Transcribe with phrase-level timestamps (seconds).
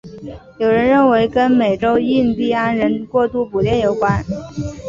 [0.57, 4.25] 有人认为跟美洲印第安人过度捕猎有关。